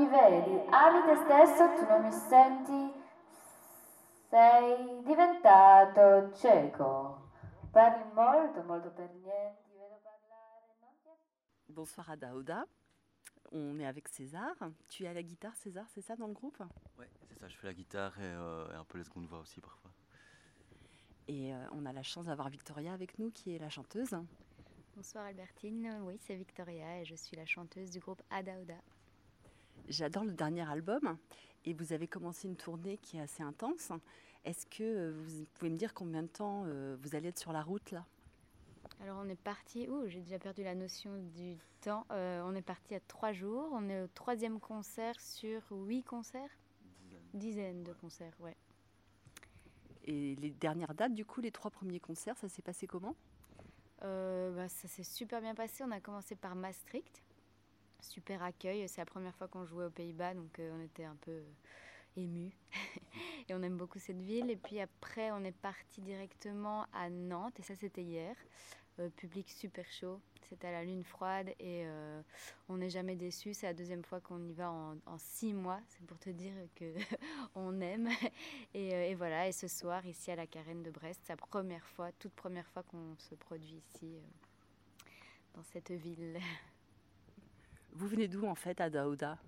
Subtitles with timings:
[0.00, 2.92] mi vedi, ami te stesso, tu non mi senti,
[4.28, 7.28] sei diventato cieco.
[7.70, 11.72] Parli molto, molto per niente, ti vedo parlare, non ti...
[11.72, 12.66] Bonsoir à Daouda.
[13.52, 14.54] On est avec César.
[14.88, 16.62] Tu es à la guitare, César, c'est ça dans le groupe?
[16.98, 19.40] Ouais, c'est ça, je fais la guitare et, euh, et un peu les secondes voix
[19.40, 19.90] aussi parfois.
[21.28, 24.16] Et euh, on a la chance d'avoir Victoria avec nous, qui est la chanteuse.
[24.96, 28.74] Bonsoir Albertine, oui c'est Victoria et je suis la chanteuse du groupe Adaoda.
[29.90, 31.18] J'adore le dernier album
[31.64, 33.90] et vous avez commencé une tournée qui est assez intense.
[34.44, 37.52] Est-ce que euh, vous pouvez me dire combien de temps euh, vous allez être sur
[37.52, 38.06] la route là?
[39.00, 42.62] Alors on est parti, ouh j'ai déjà perdu la notion du temps, Euh, on est
[42.62, 46.56] parti à trois jours, on est au troisième concert sur huit concerts
[47.34, 48.56] Dizaines de concerts, ouais.
[50.04, 53.16] Et les dernières dates, du coup, les trois premiers concerts, ça s'est passé comment?
[54.02, 55.84] Euh, bah, ça s'est super bien passé.
[55.84, 57.22] On a commencé par Maastricht.
[58.02, 58.88] Super accueil.
[58.88, 61.44] C'est la première fois qu'on jouait aux Pays-Bas, donc euh, on était un peu euh,
[62.16, 62.52] émus.
[63.48, 64.50] et on aime beaucoup cette ville.
[64.50, 68.36] Et puis après, on est parti directement à Nantes, et ça c'était hier.
[68.98, 70.20] Euh, public super chaud.
[70.48, 71.86] C'était à la lune froide et
[72.68, 73.54] on n'est jamais déçu.
[73.54, 75.80] C'est la deuxième fois qu'on y va en, six mois.
[75.86, 76.92] C'est pour te dire que
[77.54, 78.08] on aime.
[78.74, 79.46] Et, et voilà.
[79.46, 82.66] Et ce soir, ici à la Carène de Brest, c'est la première fois, toute première
[82.66, 84.16] fois qu'on se produit ici
[85.54, 86.40] dans cette ville.
[87.92, 89.38] Vous venez d'où en fait à Daouda?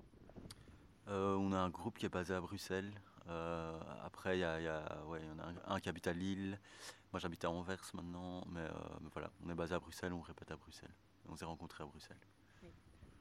[1.08, 2.92] Euh, on a un groupe qui est basé à Bruxelles.
[3.28, 5.88] Euh, après, il y, a- il y a- ouais, y en a un, un qui
[5.88, 6.58] habite à Lille.
[7.12, 8.44] Moi, j'habite à Anvers maintenant.
[8.50, 8.70] Mais, euh,
[9.00, 10.94] mais voilà, on est basé à Bruxelles, on répète à Bruxelles.
[11.28, 12.16] On s'est rencontrés à Bruxelles.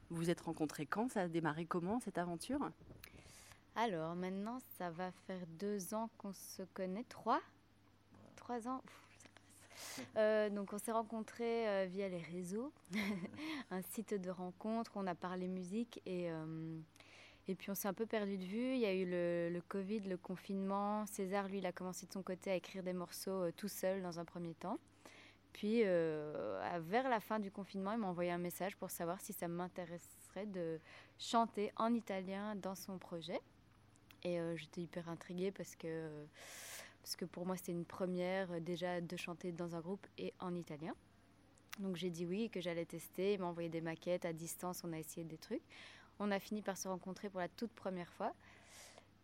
[0.09, 1.09] Vous vous êtes rencontrés quand?
[1.09, 2.59] Ça a démarré comment cette aventure?
[3.75, 7.05] Alors maintenant, ça va faire deux ans qu'on se connaît.
[7.05, 7.41] Trois?
[8.35, 8.81] Trois ans?
[8.83, 9.10] Ouf.
[10.17, 12.73] Euh, donc on s'est rencontrés euh, via les réseaux,
[13.71, 16.77] un site de rencontre, on a parlé musique et, euh,
[17.47, 18.73] et puis on s'est un peu perdu de vue.
[18.73, 21.05] Il y a eu le, le Covid, le confinement.
[21.05, 24.19] César, lui, il a commencé de son côté à écrire des morceaux tout seul dans
[24.19, 24.79] un premier temps.
[25.53, 29.47] Puis vers la fin du confinement, il m'a envoyé un message pour savoir si ça
[29.47, 30.79] m'intéresserait de
[31.17, 33.39] chanter en italien dans son projet.
[34.23, 36.09] Et j'étais hyper intriguée parce que,
[37.01, 40.33] parce que pour moi c'était une première euh, déjà de chanter dans un groupe et
[40.39, 40.95] en italien.
[41.79, 43.33] Donc j'ai dit oui, que j'allais tester.
[43.33, 45.63] Il m'a envoyé des maquettes à distance, on a essayé des trucs.
[46.19, 48.33] On a fini par se rencontrer pour la toute première fois.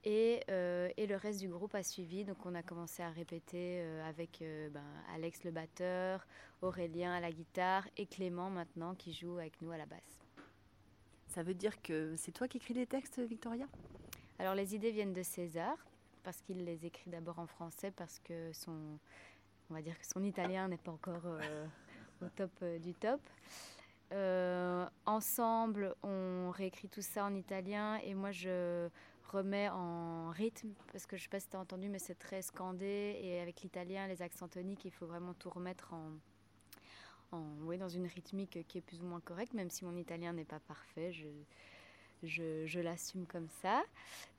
[0.03, 2.23] Et, euh, et le reste du groupe a suivi.
[2.23, 4.83] Donc on a commencé à répéter euh, avec euh, ben,
[5.13, 6.25] Alex le batteur,
[6.61, 10.19] Aurélien à la guitare et Clément maintenant qui joue avec nous à la basse.
[11.27, 13.67] Ça veut dire que c'est toi qui écris les textes, Victoria?
[14.39, 15.77] Alors les idées viennent de César
[16.27, 18.99] parce qu'il les écrit d'abord en français parce que son,
[19.69, 21.65] on va dire que son italien n'est pas encore euh,
[22.21, 23.21] au top euh, du top.
[24.11, 28.89] Euh, ensemble, on réécrit tout ça en italien et moi je
[29.31, 32.41] remets en rythme parce que je sais pas si tu as entendu mais c'est très
[32.41, 36.11] scandé et avec l'italien, les accents toniques, il faut vraiment tout remettre en,
[37.31, 40.33] en oui, dans une rythmique qui est plus ou moins correcte même si mon italien
[40.33, 41.13] n'est pas parfait.
[42.23, 43.83] Je, je l'assume comme ça.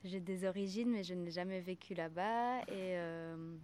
[0.04, 2.60] J'ai des origines, mais je n'ai jamais vécu là-bas.
[2.62, 3.56] Et, euh,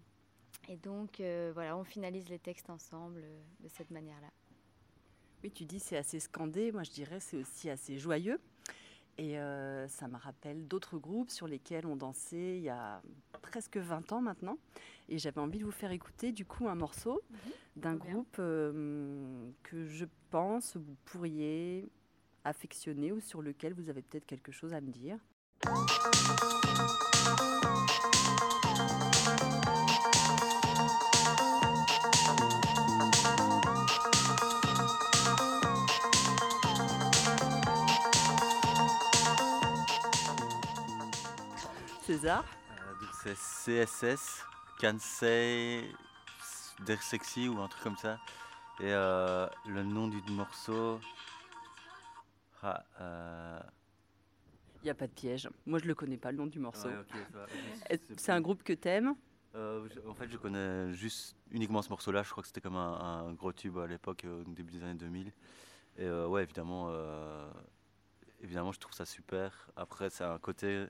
[0.69, 4.29] et donc, euh, voilà, on finalise les textes ensemble euh, de cette manière-là.
[5.43, 6.73] Oui, tu dis c'est assez scandé.
[6.73, 8.41] Moi, je dirais c'est aussi assez joyeux.
[9.17, 9.37] Et
[9.87, 13.01] ça me rappelle d'autres groupes sur lesquels on dansait il y a
[13.43, 14.59] presque 20 ans maintenant.
[15.09, 17.23] Et j'avais envie de vous faire écouter du coup un morceau
[17.77, 18.15] d'un trop bien.
[18.15, 18.37] groupe
[19.63, 21.93] que je pense vous pourriez
[22.45, 25.19] affectionner ou sur lequel vous avez peut-être quelque chose à me dire.
[42.03, 42.45] César?
[42.71, 44.45] Euh, c'est CSS,
[44.79, 45.91] Kansei,
[46.81, 48.19] Der Sexy ou un truc comme ça.
[48.81, 51.01] Et euh, le nom du morceau.
[52.67, 53.61] Ah, euh,
[54.83, 55.51] Il n'y a pas de piège.
[55.67, 56.89] Moi, je le connais pas, le nom du morceau.
[56.89, 59.15] ouais, C'est un groupe que t'aimes
[59.55, 62.23] Euh, en fait, je connais juste uniquement ce morceau-là.
[62.23, 64.83] Je crois que c'était comme un, un gros tube à l'époque, euh, au début des
[64.83, 65.29] années 2000.
[65.29, 65.33] Et
[66.05, 67.49] euh, ouais, évidemment, euh,
[68.43, 69.69] évidemment, je trouve ça super.
[69.77, 70.87] Après, c'est un côté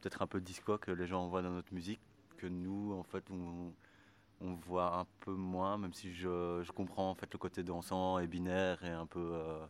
[0.00, 2.00] peut-être un peu disco que les gens voient dans notre musique,
[2.38, 3.72] que nous, en fait, on,
[4.40, 8.18] on voit un peu moins, même si je, je comprends en fait le côté dansant
[8.18, 9.66] et binaire et un peu, euh, euh,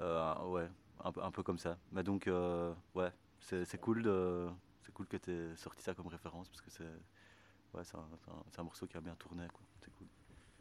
[0.00, 0.68] ouais,
[1.04, 1.78] un, un peu comme ça.
[1.92, 4.02] Mais donc, euh, ouais, c'est cool
[4.82, 6.84] c'est cool que tu aies sorti ça comme référence parce que c'est
[7.74, 9.46] ouais, un, un- un morceau qui a bien tourné.
[9.80, 10.06] C'est cool.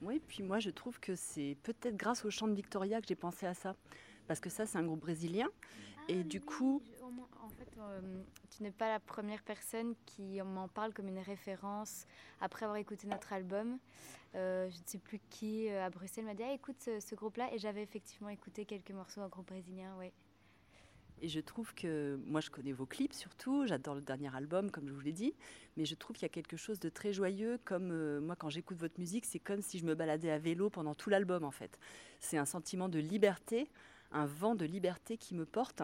[0.01, 3.15] Oui, puis moi je trouve que c'est peut-être grâce au chant de Victoria que j'ai
[3.15, 3.75] pensé à ça.
[4.27, 5.47] parce que ça, c'est un groupe brésilien.
[6.09, 6.81] Et du coup-
[7.80, 12.06] euh, tu n'es pas la première personne qui m'en parle comme une référence
[12.42, 13.78] après avoir écouté notre album.
[14.36, 17.54] Euh, je ne sais plus qui euh, à Bruxelles m'a dit ah, écoute ce, groupe-là
[17.54, 19.96] et j'avais effectivement écouté quelques morceaux d'un groupe brésilien.
[19.98, 20.12] Ouais.
[21.22, 24.88] Et je trouve que, moi je connais vos clips surtout, j'adore le dernier album comme
[24.88, 25.34] je vous l'ai dit,
[25.75, 28.78] mais je trouve qu'il y a quelque chose de très joyeux, comme moi quand j'écoute
[28.78, 31.80] votre musique, c'est comme si je me baladais à vélo pendant tout l'album en fait.
[32.20, 33.68] C'est un sentiment de liberté,
[34.12, 35.81] un vent de liberté qui me porte.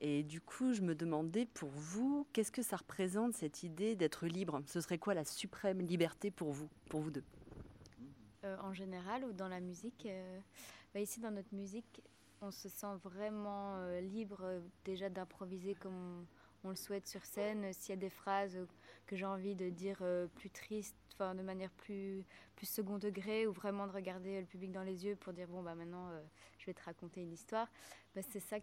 [0.00, 4.26] Et du coup, je me demandais pour vous, qu'est-ce que ça représente cette idée d'être
[4.26, 4.62] libre?
[4.66, 7.24] Ce serait quoi la suprême liberté pour vous, pour vous deux?
[8.44, 10.06] Euh, en général ou dans la musique.
[10.06, 10.40] euh,
[10.94, 12.02] bah, ici, dans notre musique,
[12.40, 16.26] on se sent vraiment euh, libre déjà d'improviser comme
[16.64, 17.70] on, le souhaite sur scène.
[17.74, 18.58] S'il y a des phrases
[19.06, 20.02] que j'ai envie de dire
[20.36, 22.24] plus tristes, de manière plus,
[22.62, 25.74] second degré, ou vraiment de regarder le public dans les yeux pour dire bon bah
[25.74, 26.08] maintenant
[26.58, 27.68] je vais te raconter une histoire,
[28.14, 28.58] bah, c'est ça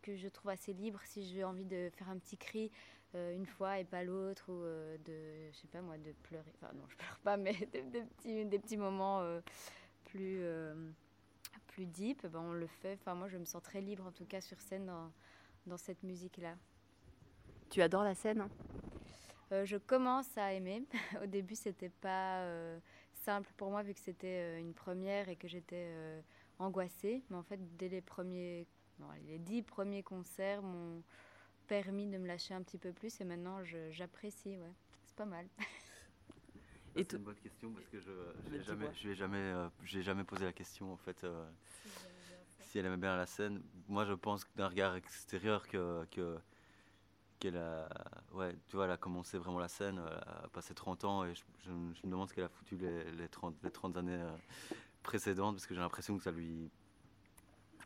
[0.00, 1.00] que je trouve assez libre.
[1.04, 2.70] Si j'ai envie de faire un petit cri
[3.16, 6.52] euh, une fois et pas l'autre, ou euh, de, je sais pas moi, de pleurer.
[6.54, 9.40] Enfin non, je pleure pas, mais des, des petits, des petits moments euh,
[10.04, 10.42] plus,
[11.66, 12.98] plus deep, ben, on le fait.
[13.00, 15.10] Enfin moi, je me sens très libre en tout cas sur scène dans,
[15.66, 16.54] dans cette musique-là.
[17.68, 19.64] Tu adores la scène hein?
[19.64, 20.84] Je commence à aimer.
[21.22, 22.46] Au début, c'était pas
[23.12, 25.92] simple pour moi vu que c'était une première et que j'étais
[26.60, 27.24] angoissée.
[27.30, 28.68] Mais en fait, dès les premiers,
[29.26, 31.02] les dix premiers concerts m'ont
[31.66, 34.56] permis de me lâcher un petit peu plus et maintenant j'apprécie.
[34.58, 34.72] Ouais,
[35.04, 35.46] c'est pas mal.
[36.96, 38.12] Et C'est une bonne question parce que je
[38.50, 38.62] dis-moi.
[38.64, 41.22] jamais, je jamais, euh, jamais posé la question en fait.
[41.24, 41.48] euh,
[42.62, 46.38] si elle aimait bien la scène, moi je pense que d'un regard extérieur que, que
[47.38, 47.88] qu'elle a,
[48.32, 51.34] ouais, tu vois, elle a commencé vraiment la scène, elle a passé 30 ans et
[51.34, 53.96] je, je me- je me demande ce qu'elle a foutu les, les 30, les 30
[53.96, 54.30] années euh,
[55.02, 56.70] précédentes parce que j'ai l'impression que ça lui,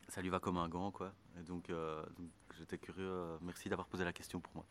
[0.09, 1.13] ça lui va comme un gant quoi.
[1.39, 2.29] Et donc, euh, donc
[2.59, 3.05] j'étais curieux.
[3.09, 4.65] euh, merci d'avoir posé la question pour moi.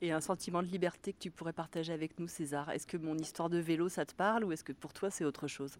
[0.00, 2.70] Et un sentiment de liberté que tu pourrais partager avec nous, César.
[2.70, 5.24] Est-ce que mon histoire de vélo, ça te parle ou est-ce que pour toi, c'est
[5.24, 5.76] autre chose?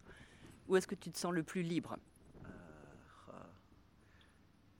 [0.68, 1.96] Ou est-ce que tu te sens le plus libre?
[2.46, 2.48] Euh,
[3.32, 3.46] ah.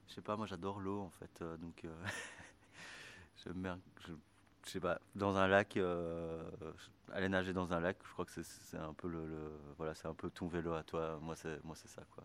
[0.07, 2.05] Je sais pas, moi j'adore l'eau en fait, euh, donc euh,
[3.43, 4.13] j'aime bien, je,
[4.65, 6.49] je sais pas, dans un lac, euh,
[7.11, 9.95] aller nager dans un lac, je crois que c'est- c'est un peu le, le- voilà,
[9.95, 11.17] c'est un peu ton vélo à toi.
[11.21, 12.23] Moi c'est, moi c'est ça quoi,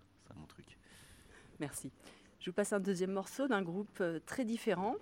[1.60, 1.90] Merci.
[2.40, 4.94] Je vous passe un deuxième morceau d'un groupe euh, très différent,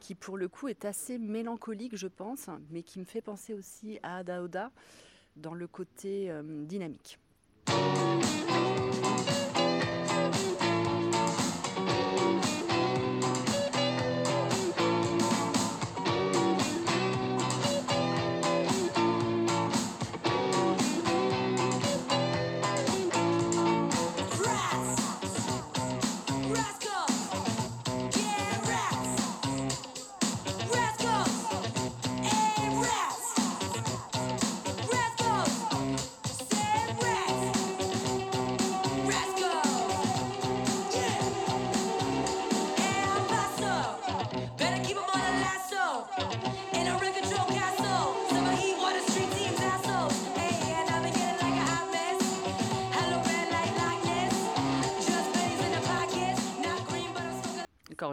[0.00, 3.98] qui pour le coup est assez mélancolique, je pense, mais qui me fait penser aussi
[4.02, 4.70] à Ada Oda
[5.34, 7.18] dans le côté euh, dynamique.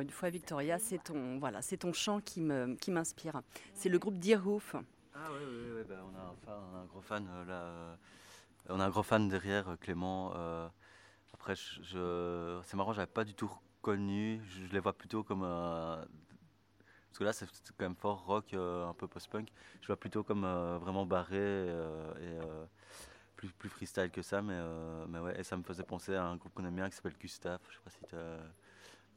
[0.02, 3.42] Une fois, Victoria, c'est ton, voilà, c'est ton chant qui me- qui m'inspire.
[3.74, 4.76] C'est le groupe Deerhoof.
[5.16, 7.54] Ah ouais, ouais, ouais, bah, on, a un fan, gros fan euh, là.
[7.54, 7.96] euh,
[8.70, 10.34] on a un gros fan derrière, euh, Clément.
[11.34, 13.50] après, c'est marrant, j'avais pas du tout
[13.82, 14.42] reconnu.
[14.46, 15.42] Je, les vois plutôt comme.
[15.42, 16.08] Parce
[17.20, 17.46] que là, c'est
[17.78, 19.50] quand même fort rock, un peu post-punk.
[19.82, 20.46] Je vois plutôt comme
[20.82, 21.68] vraiment barré
[22.22, 22.40] et
[23.36, 24.42] plus, plus freestyle que ça.
[24.42, 24.60] Mais,
[25.10, 27.18] mais ouais, et ça me faisait penser à un groupe qu'on aime bien qui s'appelle
[27.20, 27.60] Gustave.
[27.70, 28.40] Je sais pas si t'as.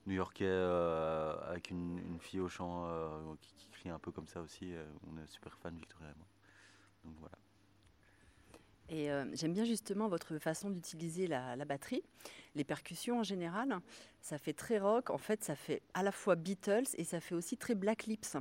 [0.06, 4.26] New-Yorkais euh, avec une, une fille au chant euh, qui, qui crie un peu comme
[4.26, 4.74] ça aussi.
[4.74, 6.26] euh, on est super fan, Victoria et moi.
[7.04, 7.36] Donc voilà.
[8.88, 12.04] Et euh, j'aime bien justement votre façon d'utiliser la, la batterie,
[12.54, 13.80] les percussions en général.
[14.20, 15.10] Ça fait très rock.
[15.10, 18.36] En fait, ça fait à la fois Beatles et ça fait aussi très Black Lips.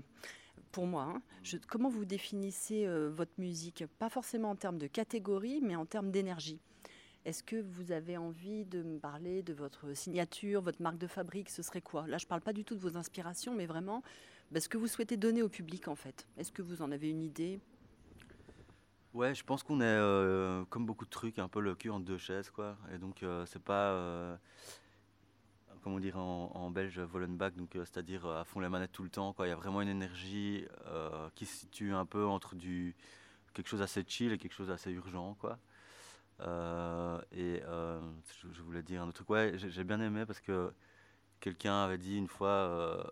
[0.71, 1.21] Pour moi, hein.
[1.41, 3.85] Je- comment vous définissez euh, votre musique?
[3.97, 6.59] Pas forcément en termes de catégorie, mais en termes d'énergie.
[7.25, 11.49] Est-ce que vous avez envie de me parler de votre signature, votre marque de fabrique
[11.49, 12.05] Ce serait quoi?
[12.05, 14.03] Là, je ne parle pas du tout de vos inspirations, mais vraiment
[14.51, 16.27] bah, ce que vous souhaitez donner au public, en fait.
[16.37, 17.59] Est-ce que vous en avez une idée?
[19.15, 21.99] Ouais, je pense qu'on est, euh, comme beaucoup de trucs, un peu le cul en
[21.99, 22.77] deux chaises, quoi.
[22.93, 24.35] Et donc, euh, c'est pas, euh,
[25.81, 29.09] comment dire en, en belge, Vollenbach, donc euh, c'est-à-dire à fond la manette tout le
[29.09, 29.47] temps, quoi.
[29.47, 30.63] Il y a vraiment une énergie
[31.33, 32.93] qui se situe un peu entre du
[33.55, 35.57] quelque chose assez chill et quelque chose d'assez urgent, quoi.
[36.41, 37.99] Euh, et euh,
[38.41, 39.29] je, je voulais dire un autre truc.
[39.29, 40.73] Ouais, j'ai j'ai bien aimé parce que
[41.39, 43.03] quelqu'un avait dit une fois euh,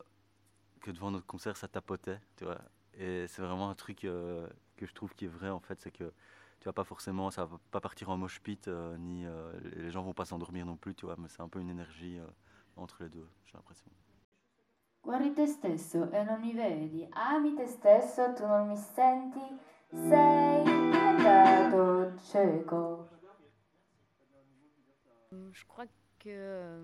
[0.82, 2.60] que devant notre concert, ça tapotait, tu vois.
[2.96, 5.92] Et c'est vraiment un truc euh, que je trouve qui est vrai en fait, c'est
[5.92, 6.12] que
[6.60, 9.92] tu vas pas forcément, ça va pas partir en mosh pit, euh, ni euh, les
[9.92, 11.16] gens vont pas s'endormir non plus, tu vois.
[11.18, 12.20] Mais c'est un peu une énergie
[12.78, 13.90] entre les deux, j'ai l'impression.
[15.04, 19.42] Guardi te stesso e non mi vedi, ami te stesso, tu non mi senti,
[19.92, 23.03] sei diventato cieco.
[25.54, 25.86] Je crois
[26.20, 26.82] que euh,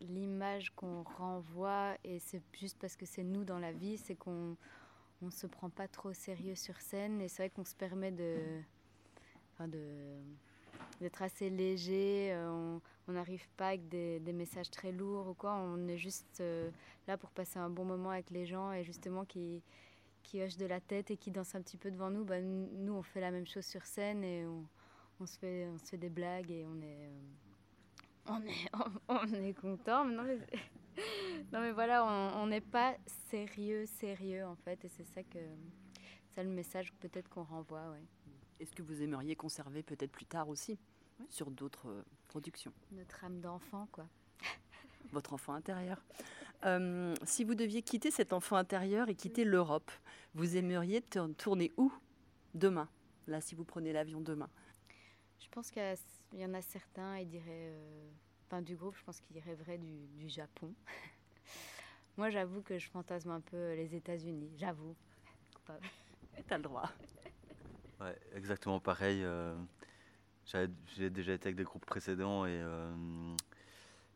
[0.00, 4.56] l'image qu'on renvoie, et c'est juste parce que c'est nous dans la vie, c'est qu'on
[5.22, 7.20] on se prend pas trop au sérieux sur scène.
[7.20, 8.38] Et c'est vrai qu'on se permet de,
[9.54, 9.78] enfin de,
[11.00, 12.32] d'être assez léger.
[12.32, 12.80] euh, on-
[13.12, 15.56] n'arrive pas avec des, messages très lourds ou quoi.
[15.56, 16.70] On est juste euh,
[17.08, 19.62] là pour passer un bon moment avec les gens et justement qui,
[20.22, 22.24] qui hochent de la tête et qui dansent un petit peu devant nous.
[22.24, 24.64] Bah, nous, on fait la même chose sur scène et on,
[25.20, 27.20] on se fait, on se fait des blagues et on est, euh,
[28.26, 28.70] on est,
[29.08, 30.04] on, est content.
[30.04, 30.38] Mais non, mais,
[31.52, 32.96] non, mais voilà, on n'est pas
[33.30, 35.38] sérieux, sérieux en fait, et c'est ça que,
[36.34, 38.04] ça le message peut-être qu'on renvoie, ouais.
[38.58, 40.78] Est-ce que vous aimeriez conserver peut-être plus tard aussi
[41.30, 42.72] sur d'autres euh, productions?
[42.92, 44.06] Notre âme d'enfant, quoi.
[45.12, 46.02] votre enfant intérieur.
[46.66, 49.90] Euh, si vous deviez quitter cet enfant intérieur et quitter l'Europe,
[50.34, 51.90] vous aimeriez tour- tourner où?
[52.52, 52.88] Demain
[53.26, 54.50] Là, si vous prenez l'avion demain.
[55.40, 55.82] Je pense qu'il
[56.34, 58.10] y en a certains, ils diraient, euh,
[58.46, 60.72] enfin du groupe, je pense qu'ils rêveraient du, du Japon.
[62.16, 64.94] Moi, j'avoue que je fantasme un peu les États-Unis, j'avoue.
[65.54, 65.86] Coupable.
[66.46, 66.90] T'as le droit.
[68.00, 69.22] Ouais, exactement pareil.
[69.22, 69.54] euh,
[70.46, 72.90] J'ai déjà été avec des groupes précédents et euh,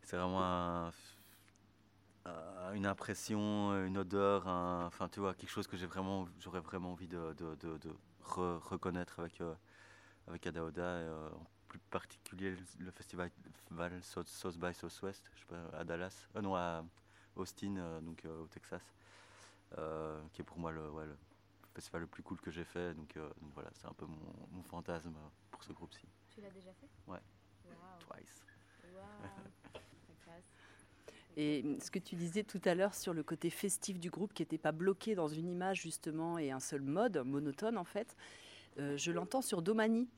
[0.02, 0.90] c'est vraiment un-
[2.26, 6.92] euh, une impression, une odeur, un- enfin tu vois, quelque chose que vraiment, j'aurais vraiment
[6.92, 7.90] envie de, de- de- de
[8.24, 9.54] re- reconnaître avec, euh,
[10.28, 13.30] avec Adaoda, et, euh, en plus particulier le, festival
[13.70, 16.84] Val South, South by Southwest, je sais pas, à Dallas, euh, non à
[17.36, 18.82] Austin, euh, donc euh, au Texas,
[19.78, 21.16] euh, qui est pour moi le, ouais, le
[21.74, 22.94] festival le plus cool que j'ai fait.
[22.94, 25.14] Donc, euh, donc voilà, c'est un peu mon, mon fantasme
[25.50, 26.06] pour ce groupe-ci.
[26.34, 26.88] Tu l'as déjà fait?
[27.06, 27.20] Ouais.
[28.00, 28.44] Twice.
[31.36, 34.42] Et ce que tu disais tout à l'heure sur le côté festif du groupe qui
[34.42, 38.16] n'était pas bloqué dans une image justement et un seul mode monotone en fait,
[38.78, 40.08] euh, je l'entends sur Domani.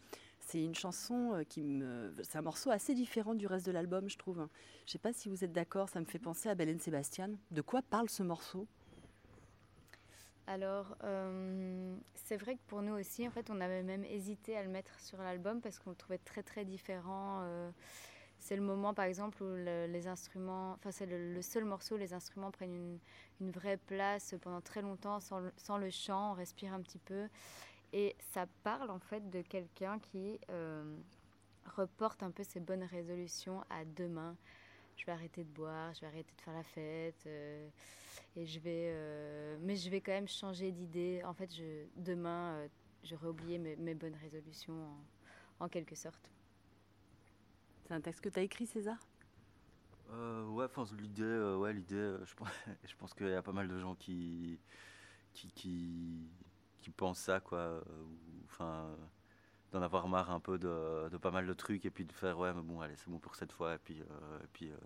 [0.41, 2.15] C'est une chanson euh, qui me...
[2.23, 4.47] C'est un morceau assez différent du reste de l'album, je trouve.
[4.87, 7.31] Je sais pas si vous êtes d'accord, ça me fait penser à Belen Sébastien.
[7.51, 8.67] De quoi parle ce morceau?
[10.47, 14.63] Alors, euh, c'est vrai que pour nous aussi, en fait, on avait même hésité à
[14.63, 17.43] le mettre sur l'album parce qu'on le trouvait très très différent.
[18.39, 21.99] c'est le moment, par exemple, où le- les instruments, enfin, c'est le, seul morceau où
[21.99, 23.01] les instruments prennent
[23.41, 27.27] une, vraie place pendant très longtemps sans le chant, on respire un petit peu.
[27.93, 30.97] Et ça parle en fait de quelqu'un qui euh,
[31.77, 34.37] reporte un peu ses bonnes résolutions à demain.
[34.97, 37.25] Je vais arrêter de boire, je vais arrêter de faire la fête.
[37.27, 37.69] euh,
[38.37, 41.23] et je vais, euh, mais je vais quand même changer d'idée.
[41.25, 42.69] En fait, je, demain, euh,
[43.05, 44.75] j'aurai oublié mes, mes bonnes résolutions
[45.61, 46.31] en, en quelque sorte.
[47.85, 48.99] C'est un texte que tu as écrit, César?
[50.11, 52.49] Euh, ouais, enfin, l'idée, euh, ouais, l'idée, euh, je pense,
[52.85, 54.61] je pense qu'il y a pas mal de gens qui,
[55.33, 56.29] qui, qui,
[56.87, 57.59] qui pensent ça, quoi.
[57.59, 57.81] euh,
[58.45, 58.97] Enfin, euh,
[59.73, 62.39] d'en avoir marre un peu de, de pas mal de trucs et puis de faire,
[62.39, 64.77] ouais, mais bon, allez, c'est bon pour cette fois, et puis, euh, et puis, euh,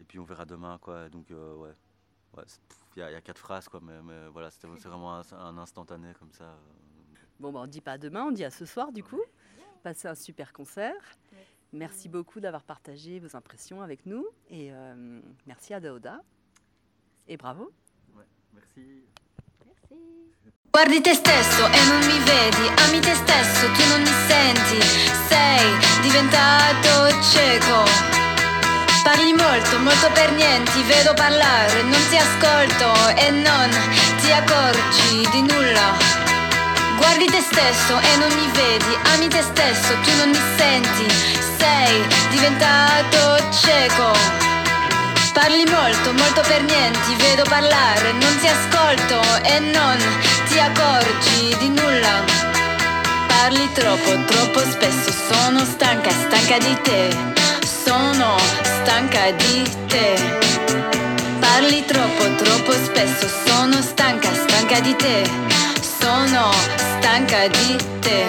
[0.00, 1.10] et puis on verra demain, quoi.
[1.10, 1.74] Donc, euh, ouais,
[2.38, 2.44] ouais,
[2.96, 5.16] il y, a- il y a quatre phrases, quoi, mais, mais voilà, c'était c'est vraiment
[5.18, 6.56] un, un instantané comme ça.
[7.38, 9.20] Bon, bah, on dit pas à demain, on dit à ce soir du coup.
[9.82, 10.94] Passez un super concert.
[11.74, 14.26] Merci beaucoup d'avoir partagé vos impressions avec nous.
[14.48, 16.22] Et euh, merci à Daoda.
[17.28, 17.70] Et bravo.
[18.14, 18.24] Ouais,
[18.54, 19.04] merci.
[20.70, 24.78] Guardi te stesso e non mi vedi, ami te stesso, tu non mi senti,
[25.28, 25.64] sei
[26.02, 27.82] diventato cieco.
[29.02, 33.70] Parli molto, molto per niente, vedo parlare, non ti ascolto e non
[34.20, 35.96] ti accorgi di nulla.
[36.96, 41.06] Guardi te stesso e non mi vedi, ami te stesso, tu non mi senti,
[41.56, 44.55] sei diventato cieco.
[45.36, 49.98] Parli molto, molto per niente, vedo parlare, non ti ascolto e non
[50.48, 52.24] ti accorgi di nulla.
[53.26, 57.14] Parli troppo, troppo spesso, sono stanca, stanca di te,
[57.60, 60.14] sono stanca di te.
[61.38, 65.30] Parli troppo, troppo spesso, sono stanca, stanca di te,
[66.00, 66.50] sono
[66.96, 68.26] stanca di te.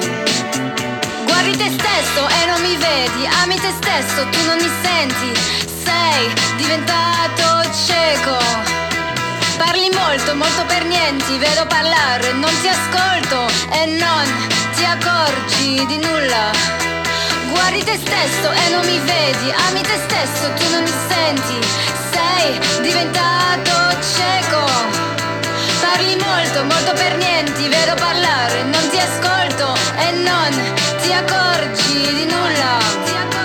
[1.24, 5.77] Guardi te stesso e non mi vedi, ami te stesso, tu non mi senti,
[6.18, 8.38] sei diventato cieco.
[9.58, 14.26] Parli molto, molto per niente, vedo parlare, non ti ascolto e non
[14.76, 16.50] ti accorgi di nulla.
[17.52, 21.60] Guardi te stesso e non mi vedi, ami te stesso, tu non mi senti,
[22.12, 23.74] sei diventato
[24.16, 24.64] cieco.
[25.82, 30.52] Parli molto, molto per niente, vedo parlare, non ti ascolto e non
[31.02, 33.37] ti accorgi di nulla.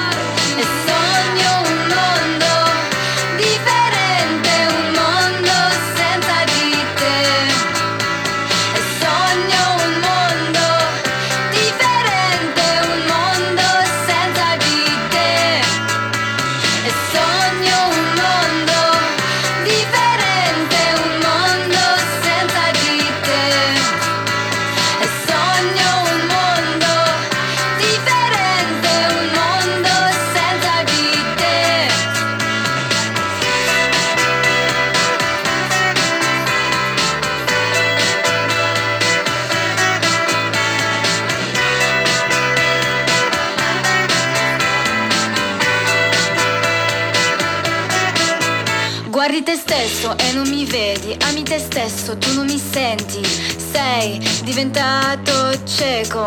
[49.43, 54.21] Guardi te stesso e non mi vedi, ami te stesso, tu non mi senti, sei
[54.45, 56.27] diventato cieco.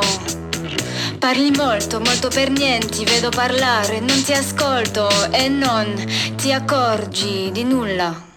[1.17, 5.95] Parli molto, molto per niente, vedo parlare, non ti ascolto e non
[6.36, 8.35] ti accorgi di nulla.